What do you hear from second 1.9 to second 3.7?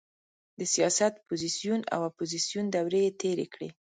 او اپوزیسیون دورې یې تېرې کړې.